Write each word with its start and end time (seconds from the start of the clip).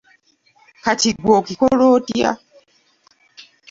Kati 0.83 1.09
gwe 1.21 1.31
okikola 1.39 1.83
otya? 1.95 2.31